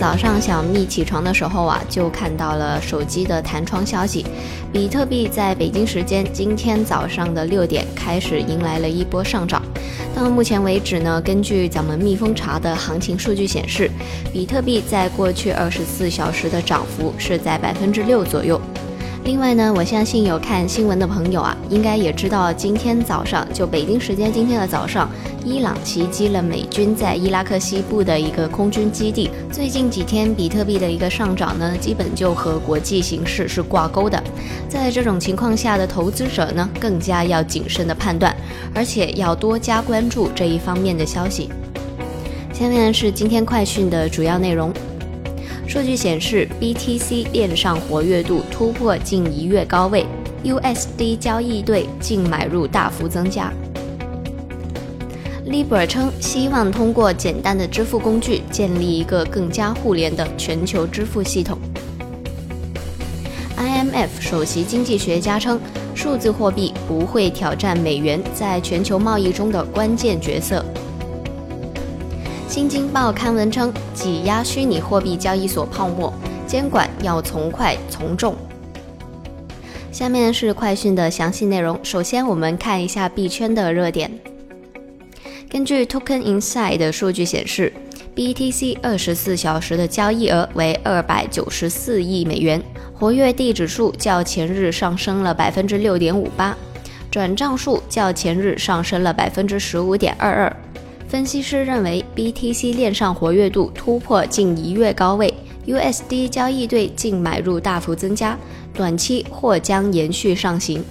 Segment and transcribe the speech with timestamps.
[0.00, 4.24] 早上小蜜起床的时候啊，就看到了手机的弹窗消息，
[4.72, 9.62] 比特币在北京时间今天早上的六点开始迎来了一波上涨。
[10.16, 13.90] 到目前为止呢，根据咱们蜜蜂茶的行情数据显示，
[14.32, 18.58] 比特币在过去二十四小时的涨幅是在百分之六左右。
[19.30, 25.08] 另外呢，我相信有看新闻的朋友啊，应该也知道，今天早上就北京时间今天的早上，
[25.44, 29.30] 伊朗袭击了美军在伊拉克西部的一个空军基地。
[29.52, 34.20] 最近几天比特币的一个上涨呢，基本就和国际形势是挂钩的。
[34.68, 38.34] 在这种情况下的投资者呢，更加要谨慎的判断，
[38.74, 41.48] 而且要多加关注这一方面的消息。
[42.52, 44.72] 下面是今天快讯的主要内容。
[45.70, 50.04] 数据显示，BTC 链上活跃度突破近一月高位
[50.42, 53.52] ，USD 交易对净买入大幅增加。
[55.46, 61.56] Libra 称希望通过简单的支付工具建立一个更加互联的全球支付系统。
[63.56, 65.60] IMF 首席经济学家称，
[65.94, 70.64] 数字货币不会挑战美元在全球贸易中的关键角色。
[72.50, 76.12] 新京报刊文称，挤压虚拟货币交易所泡沫，
[76.48, 78.34] 监管要从快从重。
[79.92, 81.78] 下面是快讯的详细内容。
[81.84, 84.10] 首先，我们看一下币圈的热点。
[85.48, 87.72] 根据 Token Inside 的数据显示
[88.16, 92.60] ，BTC 二十四小时的交易额为二百九十四亿美元，
[92.92, 96.56] 活跃地址数较前日上升了百分之六点五八，
[97.12, 100.56] 转账数较前日上升了百分之十五点二二。
[101.10, 105.34] 分析师认为，BTC 链上活跃度突破近一月高位
[105.66, 108.38] ，USD 交易对净买入大幅增加，
[108.72, 110.84] 短期或将延续上行。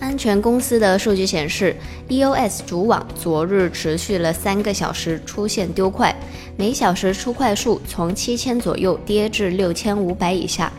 [0.00, 1.76] 安全公司的数据显示
[2.08, 6.12] ，EOS 主网昨日持续了三个小时出现丢块，
[6.56, 10.72] 每小时出块数从七千左右跌至六千五百以下。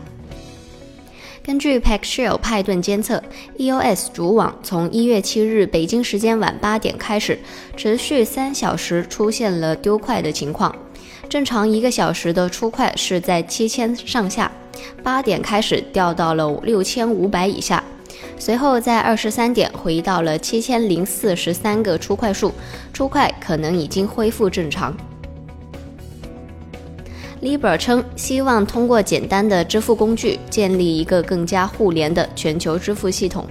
[1.46, 3.22] 根据 Paxshare 派顿监测
[3.56, 7.38] ，EOS 主网从一月七日北京时间晚八点开始，
[7.76, 10.74] 持续三小时出现了丢块的情况。
[11.28, 14.50] 正常一个小时的出块是在七千上下，
[15.04, 17.80] 八点开始掉到了六千五百以下，
[18.36, 22.52] 随后在二十三点回到了七千零四十三个出块数，
[22.92, 24.92] 出块可能已经恢复正常。
[27.46, 33.46] Libra 称希望通过简单的支付工具建立一个更加互联的全球支付系统。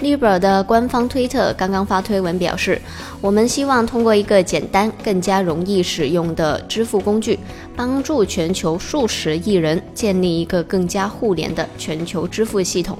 [0.00, 2.80] Libra 的官方推特刚刚发推文表示
[3.20, 7.38] ：“我们希望通过一个简单、更加容易使用的支付工具，
[7.76, 12.96] 帮助全球数十亿人建立一个更加互联的全球支付系统。”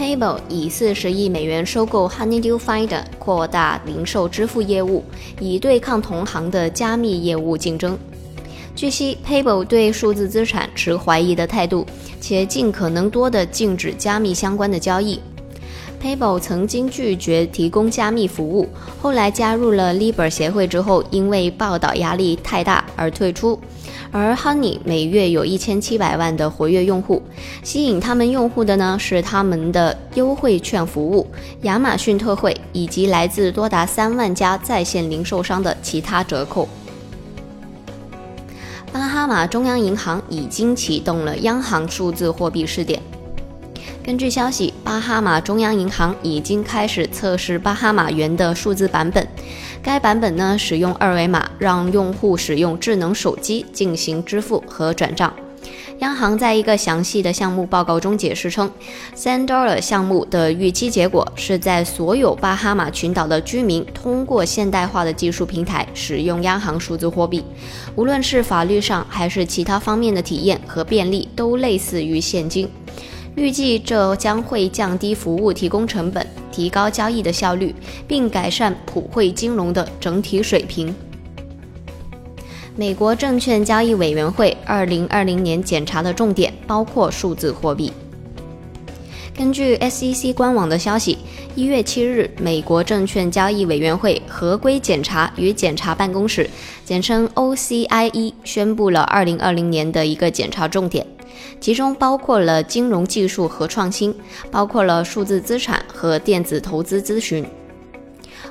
[0.00, 5.04] Payable 以四十亿美元收购 Honeydew Finder，扩大零售支付业务，
[5.38, 7.98] 以对抗同行的加密业务竞争。
[8.74, 11.84] 据悉，Payable 对数字资产持怀疑的态度，
[12.18, 15.20] 且尽可能多地禁止加密相关的交易。
[16.02, 18.66] Payable 曾经拒绝提供加密服务，
[19.02, 23.60] 后来加入了 Libra 协会之后，因为报道压力太大而退出。
[24.12, 27.22] 而 Honey 每月有一千七百万的活跃用户，
[27.62, 31.26] 吸引他们用户的呢是他们的优惠券服务、
[31.62, 36.68] 亚马逊特惠以及来自多达三万家在线零售商的其他折扣。
[38.92, 43.00] 巴哈马中央银行已经启动了央行数字货币试点。
[44.02, 49.24] 根据消息，巴哈马中央银行已经开始测试巴哈马元的数字版本。
[49.82, 55.32] 该版本呢，使用二维码让用户使用智能手机进行支付和转账。
[56.00, 58.70] 央行在一个详细的项目报告中解释称
[59.14, 67.44] ，Sand Dollar 项目的预期结果是在所有巴哈马群岛的居民通过现代化的技术平台使用央行数字货币，
[67.96, 72.68] 无论是法律上还是其他方面的体验和便利都类似于现金。
[73.34, 76.26] 预计这将会降低服务提供成本。
[76.50, 77.74] 提高交易的效率，
[78.06, 80.94] 并改善普惠金融的整体水平。
[82.76, 87.92] 美国证券交易委员会二零二零年检查的重点包括数字货币。
[89.36, 91.18] 根据 SEC 官网的消息，
[91.54, 96.48] 一月七日，美国证券交易委员会合规检查与检查办公室
[96.84, 101.06] （简称 OCIE） 宣布了二零二零年的一个检查重点。
[101.60, 104.14] 其中包括了金融技术和创新，
[104.50, 107.44] 包括了数字资产和电子投资咨询。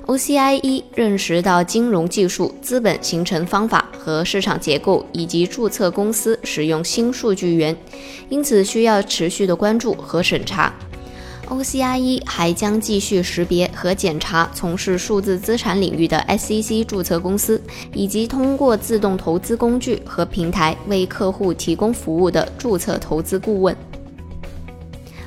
[0.05, 7.75] OCIE 认识到金融技术、资本形成方法和市场结构，以及注册公司使用新数据源，
[8.27, 10.73] 因此需要持续的关注和审查。
[11.49, 17.61] OCIE 还将继续识别和检查从事数字资产领域的 SEC 注册公司，
[17.93, 23.75] 以及通过自动投资工具和平台为客户提供服务的注册投资顾问。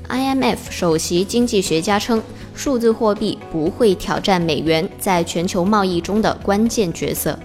[0.09, 2.23] IMF 首席经济学家称。
[2.55, 7.37] 数字货币不会挑战美元在全球贸易中的关键角色。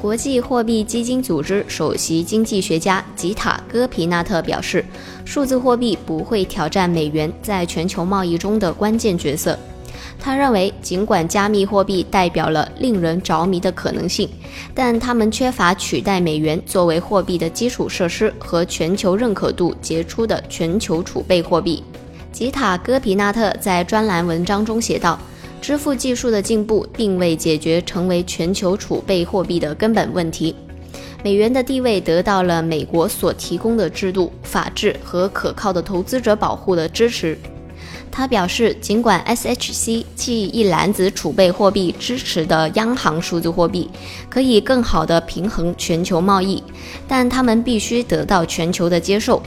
[0.00, 4.82] 国际货币基金组织首席经济学家吉塔·戈皮纳特表示，
[5.26, 9.58] 数字货币不会挑战美元在全球贸易中的关键角色。
[10.18, 14.26] 他认为，尽管加密货币代表了令人着迷的可能性，
[14.74, 21.84] 但他们缺乏取代美元作为货币的基础设施和全球认可度杰出的全球储备货币。
[22.32, 25.18] 吉塔·戈皮纳特在专栏文章中写道
[25.60, 30.54] ：“支付技术的进步并未解决成为全球储备货币的根本问题。
[31.22, 37.36] 美元的地位得到了美国所提供的制度、法治和可靠的投资者保护的支持。”
[38.12, 43.88] 他表示，尽管 SHC 即一篮子储备货币支持的央行数字货币
[44.28, 46.60] 可以更好地平衡全球贸易，
[47.06, 49.40] 但他们必须得到全球的接受。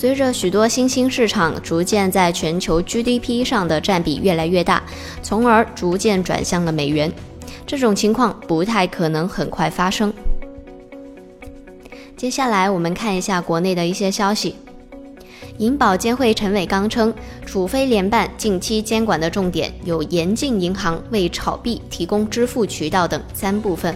[0.00, 4.80] 随着许多新兴市场逐渐在全球 GDP 上的占比越来越大，
[5.24, 7.12] 从而逐渐转向了美元，
[7.66, 10.14] 这种情况不太可能很快发生。
[12.16, 14.54] 接下来我们看一下国内的一些消息。
[15.56, 17.12] 银保监会陈伟刚称，
[17.44, 23.92] 储非联办近期监管的重点有严禁银行为炒币提供支付渠道等三部分。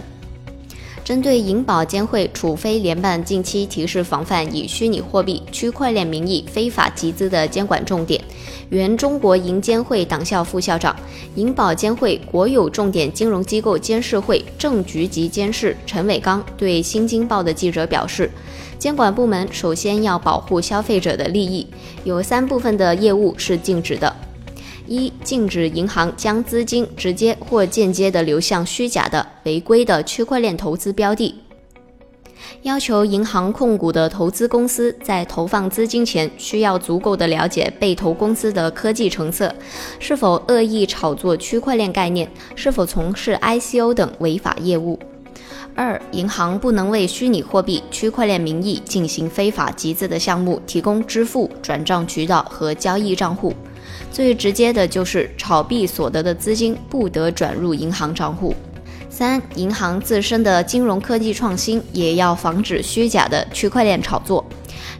[1.03, 8.23] 针对银保监会处非联办近期提示防范以虚拟货币、区块链名义非法集资的监管重点，
[8.69, 10.95] 原中国银监会党校副校长、
[11.35, 18.31] 银保监会国有重点金融机构监事会正局级监事陈伟刚对新京报的记者表示，
[18.79, 21.67] 监管部门首先要保护消费者的利益，
[22.05, 24.15] 有三部分的业务是禁止的。
[24.93, 31.33] 一、禁止银行将资金直接或间接地流向虚假的、违规的区块链投资标的；
[32.61, 39.51] 要求银行控股的投资公司在投放资金前，需要足够的了解被投公司的科技成色，
[39.97, 44.99] 是否恶意炒作区块链概念，是否从事 ICO 等违法业务；
[45.73, 53.51] 二、银行不能为虚拟货币、区块链名义进行非法集资的项目提供支付、转账渠道和交易账户。
[54.13, 58.55] 最直接的就是炒币所得的资金不得转入银行账户。
[59.09, 64.45] 三、银行自身的金融科技创新也要防止虚假的区块链炒作。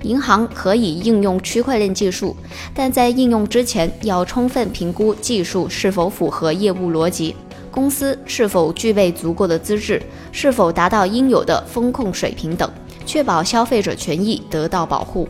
[0.01, 2.35] 银行可以应用区块链技术，
[2.73, 7.35] 但在应用之前要充分评估技术是否符合业务逻辑，
[7.71, 10.01] 公司是否具备足够的资质，
[10.31, 12.69] 是否达到应有的风控水平等，
[13.05, 15.27] 确保消费者权益得到保护。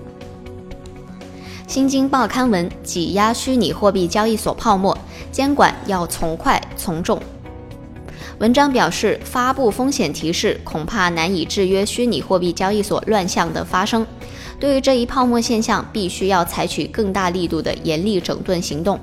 [1.74, 4.96] 新京报刊文：挤压虚拟货币交易所泡沫，
[5.32, 7.20] 监管要从快从重。
[8.38, 14.06] 文章表示，发布风险提示恐怕难以制约虚拟货币交易所乱象的发生。
[14.60, 19.00] 对于这一泡沫现象，必须要采取更大力度的严厉整顿行动，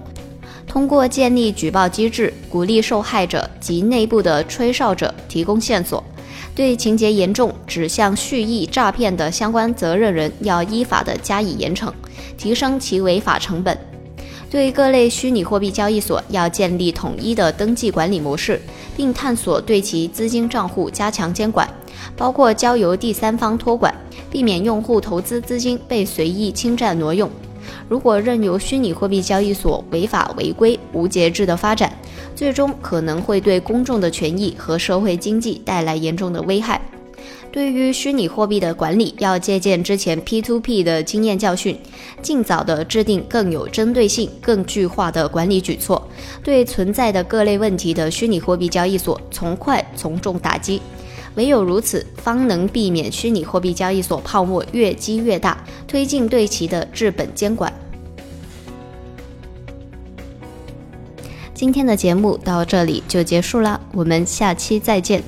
[0.64, 6.04] 通过建立举报机制，鼓励受害者及内部的吹哨者提供线索。
[6.54, 11.90] 对情节严重、指向蓄意诈骗的相关责任人，要依法的加以严惩，
[12.36, 13.76] 提升其违法成本。
[14.50, 18.60] 对各类虚拟货币交易所，要建立统一的登记管理模式，
[18.96, 21.68] 并探索对其资金账户加强监管，
[22.16, 23.94] 包括交由第三方托管，
[24.28, 27.30] 避免用户投资资金被随意侵占挪用。
[27.88, 31.92] 如果任由虚拟货币交易所违法违规、无节制的发展，
[32.40, 36.80] 最终可能会对公众的权益和社会经济带来严重的危害。
[37.52, 41.78] 对于虚拟货币的管理，要借鉴之前 P2P 的经验教训，
[42.22, 46.08] 尽早的制定更有针对性、更具化的管理举措，
[46.42, 50.80] 对存在的各类问题的虚拟货币交易所从快从重打击。
[51.34, 57.70] 唯有如此，方能避免虚拟货币交易所泡沫越积越大，推进对其的治本监管。
[61.60, 65.22] 今天的节目到这里就结束了，我们下期再见。